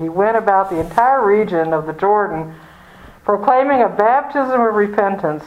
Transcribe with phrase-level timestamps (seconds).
[0.00, 2.52] He went about the entire region of the Jordan,
[3.22, 5.44] proclaiming a baptism of repentance,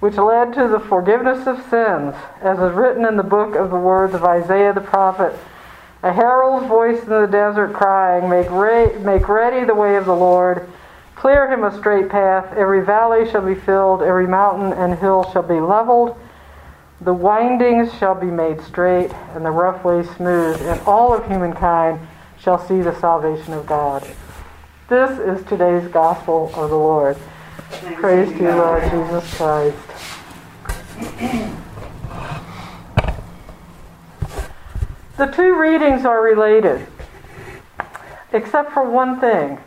[0.00, 3.76] which led to the forgiveness of sins, as is written in the book of the
[3.76, 5.38] words of Isaiah the prophet.
[6.02, 10.16] A herald's voice in the desert crying, Make, re- make ready the way of the
[10.16, 10.68] Lord,
[11.14, 12.52] clear him a straight path.
[12.56, 16.18] Every valley shall be filled, every mountain and hill shall be leveled.
[17.02, 22.00] The windings shall be made straight, and the rough ways smooth, and all of humankind
[22.46, 24.06] shall see the salvation of God.
[24.88, 27.16] This is today's gospel of the Lord.
[27.16, 29.76] Thanks Praise to you, Lord Jesus Christ.
[35.16, 36.86] The two readings are related,
[38.32, 39.58] except for one thing,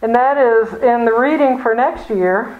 [0.00, 2.58] and that is in the reading for next year,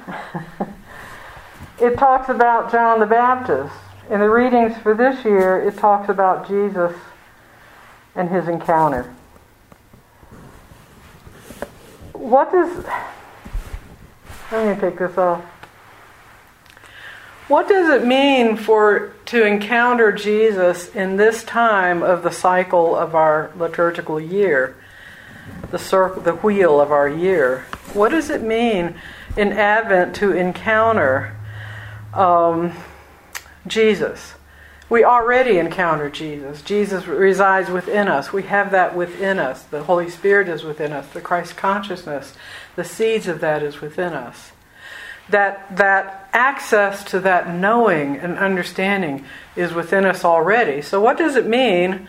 [1.80, 3.72] it talks about John the Baptist.
[4.10, 6.92] In the readings for this year, it talks about Jesus
[8.16, 9.14] and his encounter.
[12.12, 12.84] What does.
[14.50, 15.44] Going to take this off.
[17.48, 23.14] What does it mean for to encounter Jesus in this time of the cycle of
[23.14, 24.76] our liturgical year,
[25.70, 27.64] the circle, the wheel of our year?
[27.92, 28.96] What does it mean
[29.36, 31.36] in Advent to encounter
[32.12, 32.72] um,
[33.66, 34.35] Jesus?
[34.88, 36.62] We already encounter Jesus.
[36.62, 38.32] Jesus resides within us.
[38.32, 39.64] We have that within us.
[39.64, 41.08] The Holy Spirit is within us.
[41.08, 42.34] The Christ consciousness,
[42.76, 44.52] the seeds of that is within us.
[45.28, 49.24] That, that access to that knowing and understanding
[49.56, 50.82] is within us already.
[50.82, 52.06] So, what does it mean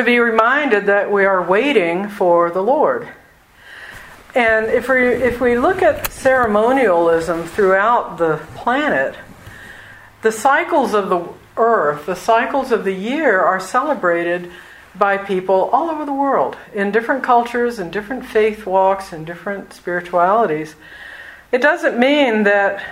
[0.00, 3.06] to be reminded that we are waiting for the Lord.
[4.34, 9.14] And if we, if we look at ceremonialism throughout the planet,
[10.22, 11.28] the cycles of the
[11.58, 14.50] earth, the cycles of the year are celebrated
[14.94, 19.74] by people all over the world in different cultures and different faith walks and different
[19.74, 20.76] spiritualities.
[21.52, 22.82] It doesn't mean that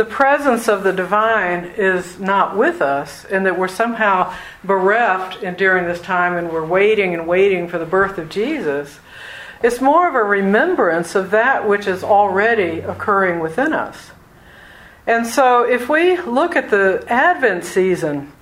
[0.00, 4.34] the presence of the divine is not with us and that we're somehow
[4.64, 8.98] bereft in, during this time and we're waiting and waiting for the birth of Jesus.
[9.62, 14.12] It's more of a remembrance of that which is already occurring within us.
[15.06, 18.32] And so if we look at the Advent season,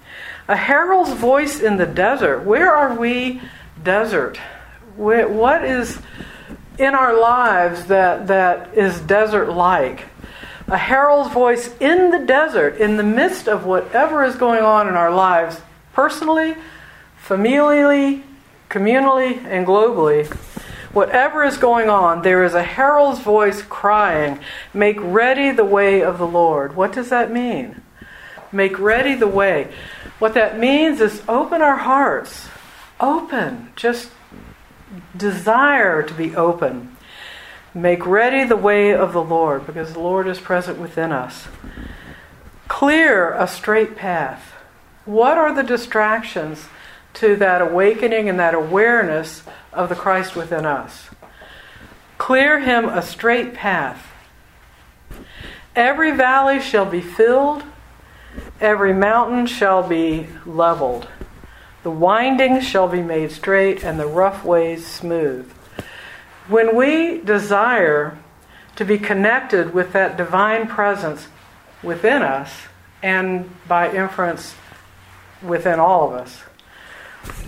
[0.46, 3.42] a herald's voice in the desert, where are we
[3.82, 4.36] desert?
[4.94, 5.98] What is
[6.78, 10.04] in our lives that, that is desert like?
[10.68, 14.94] A herald's voice in the desert, in the midst of whatever is going on in
[14.94, 15.60] our lives,
[15.94, 16.54] personally,
[17.24, 18.22] familially,
[18.68, 20.26] communally, and globally.
[20.92, 24.40] Whatever is going on, there is a herald's voice crying,
[24.74, 26.76] Make ready the way of the Lord.
[26.76, 27.82] What does that mean?
[28.52, 29.72] Make ready the way.
[30.18, 32.48] What that means is open our hearts.
[33.00, 33.72] Open.
[33.76, 34.10] Just
[35.16, 36.96] desire to be open.
[37.78, 41.46] Make ready the way of the Lord, because the Lord is present within us.
[42.66, 44.52] Clear a straight path.
[45.04, 46.66] What are the distractions
[47.14, 51.08] to that awakening and that awareness of the Christ within us?
[52.18, 54.08] Clear him a straight path.
[55.76, 57.62] Every valley shall be filled,
[58.60, 61.06] every mountain shall be leveled.
[61.84, 65.48] The windings shall be made straight, and the rough ways smooth.
[66.48, 68.18] When we desire
[68.76, 71.28] to be connected with that divine presence
[71.82, 72.50] within us,
[73.02, 74.54] and by inference
[75.42, 76.38] within all of us,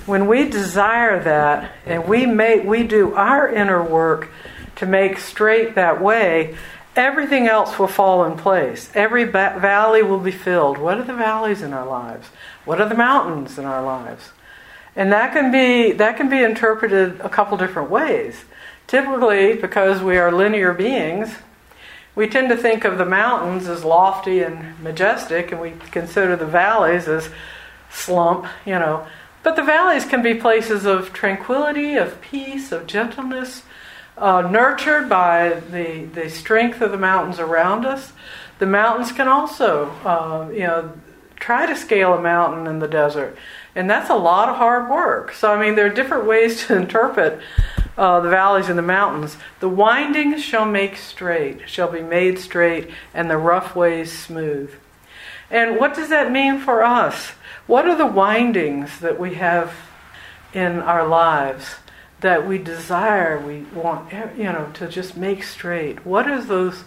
[0.06, 4.28] when we desire that and we make we do our inner work
[4.76, 6.56] to make straight that way,
[6.96, 8.90] everything else will fall in place.
[8.94, 10.78] Every ba- valley will be filled.
[10.78, 12.28] What are the valleys in our lives?
[12.64, 14.30] What are the mountains in our lives?
[14.96, 18.44] And that can be that can be interpreted a couple different ways.
[18.90, 21.36] Typically, because we are linear beings,
[22.16, 26.44] we tend to think of the mountains as lofty and majestic, and we consider the
[26.44, 27.30] valleys as
[27.88, 29.06] slump, you know.
[29.44, 33.62] But the valleys can be places of tranquility, of peace, of gentleness,
[34.18, 38.12] uh, nurtured by the, the strength of the mountains around us.
[38.58, 40.92] The mountains can also, uh, you know,
[41.36, 43.38] try to scale a mountain in the desert.
[43.76, 45.32] And that's a lot of hard work.
[45.32, 47.40] So, I mean, there are different ways to interpret
[47.96, 49.36] uh, the valleys and the mountains.
[49.60, 54.72] The windings shall make straight, shall be made straight, and the rough ways smooth.
[55.50, 57.32] And what does that mean for us?
[57.66, 59.72] What are the windings that we have
[60.52, 61.76] in our lives
[62.20, 66.04] that we desire, we want, you know, to just make straight?
[66.04, 66.84] What are those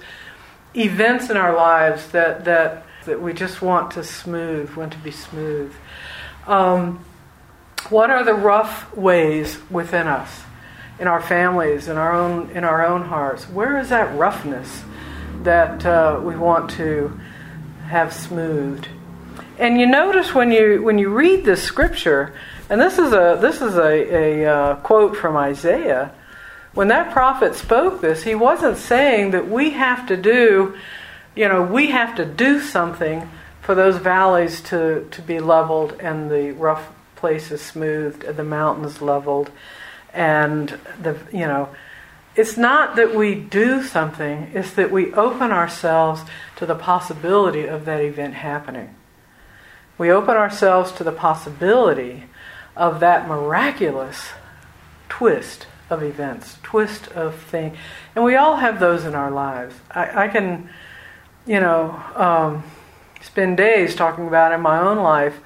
[0.76, 5.12] events in our lives that, that, that we just want to smooth, want to be
[5.12, 5.74] smooth?
[6.48, 7.04] Um,
[7.90, 10.44] what are the rough ways within us,
[11.04, 13.44] in our families, in our own, in our own hearts?
[13.50, 14.86] Where is that roughness
[15.42, 17.20] that uh, we want to
[17.88, 18.88] have smoothed?
[19.60, 22.34] And you notice when you when you read this scripture,
[22.70, 26.14] and this is a this is a, a uh, quote from Isaiah.
[26.74, 30.74] When that prophet spoke this, he wasn't saying that we have to do,
[31.36, 33.30] you know, we have to do something
[33.60, 39.02] for those valleys to, to be leveled and the rough places smoothed and the mountains
[39.02, 39.52] leveled
[40.13, 41.69] and the you know
[42.36, 46.21] it's not that we do something it's that we open ourselves
[46.56, 48.95] to the possibility of that event happening.
[49.98, 52.24] We open ourselves to the possibility
[52.75, 54.30] of that miraculous
[55.10, 57.77] twist of events twist of thing.
[58.15, 59.75] And we all have those in our lives.
[59.92, 60.69] I, I can
[61.45, 62.63] you know um,
[63.21, 65.39] spend days talking about in my own life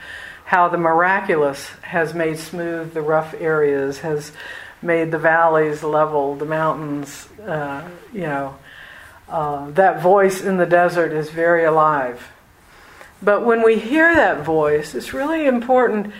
[0.47, 4.31] how the miraculous has made smooth the rough areas, has
[4.81, 8.55] made the valleys level, the mountains, uh, you know.
[9.27, 12.31] Uh, that voice in the desert is very alive.
[13.21, 16.13] But when we hear that voice, it's really important.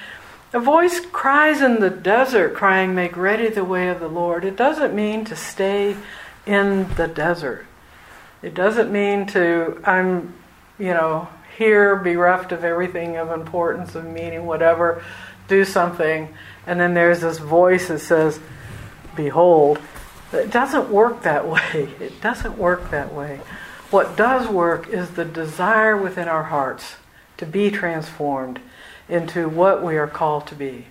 [0.52, 4.44] A voice cries in the desert, crying, Make ready the way of the Lord.
[4.44, 5.96] It doesn't mean to stay
[6.46, 7.66] in the desert.
[8.42, 10.34] It doesn't mean to, I'm,
[10.78, 15.04] you know, here, bereft of everything of importance, of meaning, whatever,
[15.48, 16.34] do something,
[16.66, 18.40] and then there's this voice that says,
[19.16, 19.80] Behold.
[20.34, 21.90] It doesn't work that way.
[22.00, 23.42] It doesn't work that way.
[23.90, 26.96] What does work is the desire within our hearts
[27.38, 28.60] to be transformed
[29.08, 30.88] into what we are called to be.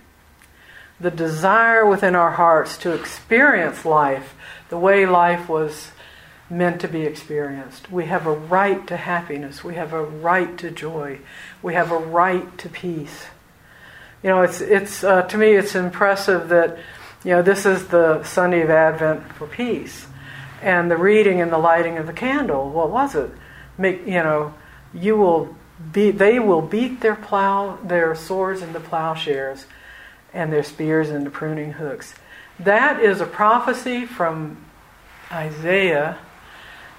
[0.99, 4.33] The desire within our hearts to experience life
[4.69, 5.91] the way life was
[6.49, 7.91] meant to be experienced.
[7.91, 9.63] We have a right to happiness.
[9.63, 11.19] We have a right to joy.
[11.61, 13.25] We have a right to peace.
[14.23, 16.77] You know, it's it's uh, to me it's impressive that
[17.23, 20.07] you know this is the Sunday of Advent for peace,
[20.61, 22.69] and the reading and the lighting of the candle.
[22.69, 23.29] What was it?
[23.77, 24.53] Make you know,
[24.93, 25.55] you will
[25.91, 26.11] be.
[26.11, 29.65] They will beat their plow, their swords into plowshares,
[30.33, 32.15] and their spears into pruning hooks.
[32.59, 34.65] That is a prophecy from
[35.31, 36.17] Isaiah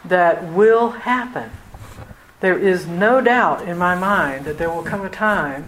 [0.08, 1.50] that will happen.
[2.40, 5.66] There is no doubt in my mind that there will come a time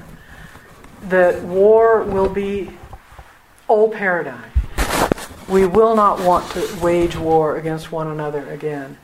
[1.02, 2.70] that war will be
[3.68, 4.50] old paradigm.
[5.48, 8.98] We will not want to wage war against one another again.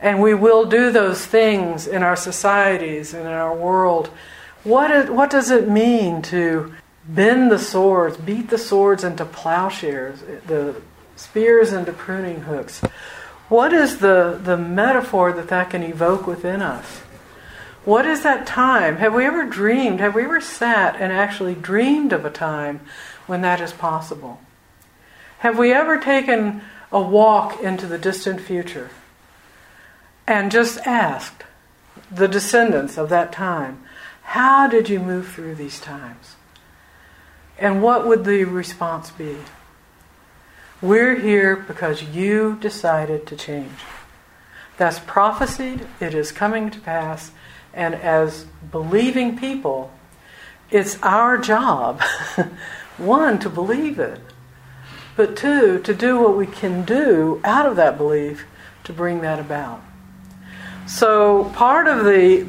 [0.00, 4.08] And we will do those things in our societies and in our world.
[4.62, 6.74] What, is, what does it mean to
[7.08, 10.80] bend the swords, beat the swords into plowshares, the
[11.16, 12.82] spears into pruning hooks?
[13.48, 17.02] What is the, the metaphor that that can evoke within us?
[17.84, 18.96] What is that time?
[18.96, 22.80] Have we ever dreamed, have we ever sat and actually dreamed of a time
[23.26, 24.40] when that is possible?
[25.38, 28.90] Have we ever taken a walk into the distant future
[30.26, 31.44] and just asked
[32.10, 33.82] the descendants of that time,
[34.22, 36.34] how did you move through these times?
[37.58, 39.36] And what would the response be?
[40.82, 43.72] We're here because you decided to change.
[44.76, 47.30] That's prophesied, it is coming to pass,
[47.72, 49.90] and as believing people,
[50.70, 52.02] it's our job,
[52.98, 54.20] one, to believe it,
[55.16, 58.44] but two, to do what we can do out of that belief
[58.84, 59.82] to bring that about.
[60.86, 62.46] So, part of the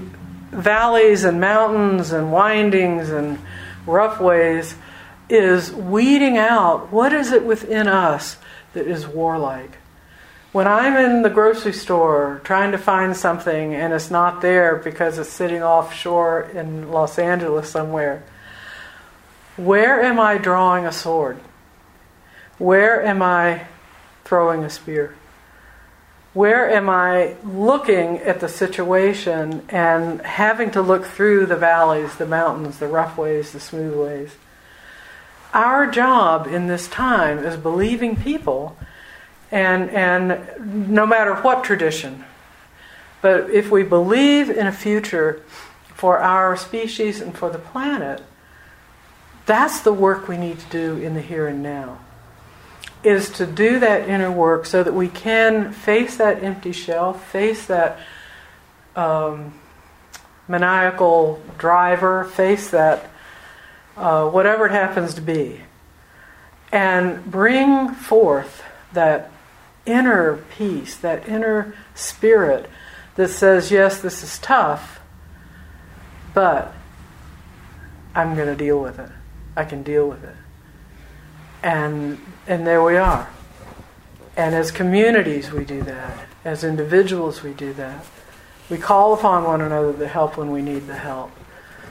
[0.52, 3.40] valleys and mountains and windings and
[3.86, 4.76] rough ways
[5.30, 8.38] is weeding out what is it within us
[8.74, 9.78] that is warlike.
[10.52, 15.18] When I'm in the grocery store trying to find something and it's not there because
[15.18, 18.24] it's sitting offshore in Los Angeles somewhere,
[19.58, 21.40] where am I drawing a sword?
[22.58, 23.68] Where am I
[24.24, 25.16] throwing a spear?
[26.34, 32.28] Where am I looking at the situation and having to look through the valleys, the
[32.28, 34.36] mountains, the rough ways, the smooth ways?
[35.58, 38.78] Our job in this time as believing people,
[39.52, 42.24] and, and no matter what tradition,
[43.22, 45.42] but if we believe in a future
[45.96, 48.22] for our species and for the planet,
[49.48, 51.98] that's the work we need to do in the here and now.
[53.04, 57.66] Is to do that inner work so that we can face that empty shell, face
[57.66, 58.00] that
[58.96, 59.56] um,
[60.48, 63.10] maniacal driver, face that
[63.98, 65.62] uh, whatever it happens to be,
[66.72, 68.64] and bring forth
[68.94, 69.32] that
[69.86, 72.70] inner peace, that inner spirit
[73.16, 75.00] that says, yes, this is tough,
[76.34, 76.74] but
[78.14, 79.10] I'm going to deal with it.
[79.56, 80.36] I can deal with it.
[81.64, 83.28] And, and there we are.
[84.36, 86.28] And as communities, we do that.
[86.46, 88.06] As individuals, we do that.
[88.70, 91.32] We call upon one another to help when we need the help.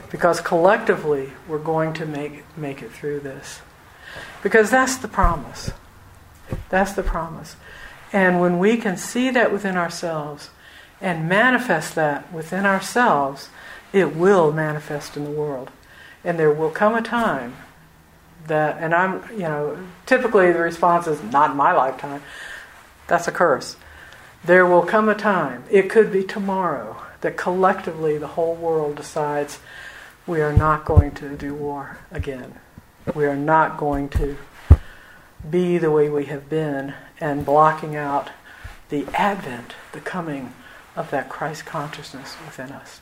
[0.09, 3.61] Because collectively, we're going to make, make it through this.
[4.41, 5.71] Because that's the promise.
[6.69, 7.55] That's the promise.
[8.13, 10.49] And when we can see that within ourselves
[11.01, 13.49] and manifest that within ourselves,
[13.91, 15.71] it will manifest in the world.
[16.23, 17.55] And there will come a time
[18.47, 22.21] that, and I'm, you know, typically the response is, not in my lifetime.
[23.07, 23.75] That's a curse.
[24.43, 29.59] There will come a time, it could be tomorrow, that collectively the whole world decides
[30.27, 32.59] we are not going to do war again.
[33.15, 34.37] We are not going to
[35.49, 38.29] be the way we have been and blocking out
[38.89, 40.53] the advent, the coming
[40.95, 42.99] of that Christ consciousness within us.